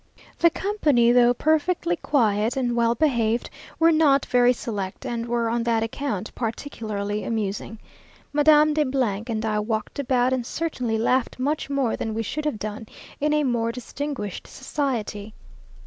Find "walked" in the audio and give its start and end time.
9.59-9.99